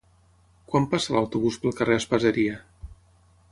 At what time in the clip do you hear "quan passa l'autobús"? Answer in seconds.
0.71-1.61